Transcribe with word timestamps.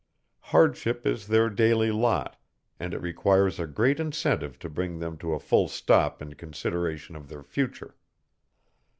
Hardship 0.39 1.05
is 1.05 1.27
their 1.27 1.47
daily 1.47 1.91
lot, 1.91 2.35
and 2.79 2.91
it 2.91 3.03
requires 3.03 3.59
a 3.59 3.67
great 3.67 3.99
incentive 3.99 4.57
to 4.57 4.67
bring 4.67 4.97
them 4.97 5.15
to 5.19 5.33
a 5.35 5.39
full 5.39 5.67
stop 5.67 6.23
in 6.23 6.33
consideration 6.33 7.15
of 7.15 7.29
their 7.29 7.43
future. 7.43 7.95